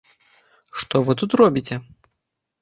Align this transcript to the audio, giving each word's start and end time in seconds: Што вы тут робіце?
Што 0.83 1.01
вы 1.09 1.17
тут 1.23 1.31
робіце? 1.43 1.79